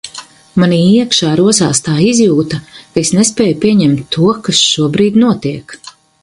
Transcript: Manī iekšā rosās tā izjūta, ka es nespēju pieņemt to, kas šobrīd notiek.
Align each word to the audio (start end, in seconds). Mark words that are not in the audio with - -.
Manī 0.61 0.77
iekšā 0.93 1.33
rosās 1.39 1.81
tā 1.87 1.97
izjūta, 2.11 2.61
ka 2.95 3.03
es 3.03 3.13
nespēju 3.19 3.59
pieņemt 3.67 4.03
to, 4.17 4.31
kas 4.49 4.63
šobrīd 4.73 5.21
notiek. 5.27 5.79